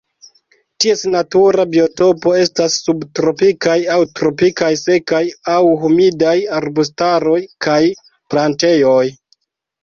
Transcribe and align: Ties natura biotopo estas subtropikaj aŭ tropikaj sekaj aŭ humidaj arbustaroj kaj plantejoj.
Ties 0.83 1.01
natura 1.15 1.65
biotopo 1.73 2.31
estas 2.43 2.77
subtropikaj 2.85 3.75
aŭ 3.97 3.97
tropikaj 4.21 4.71
sekaj 4.85 5.21
aŭ 5.57 5.59
humidaj 5.83 6.33
arbustaroj 6.61 7.39
kaj 7.67 7.79
plantejoj. 8.33 9.05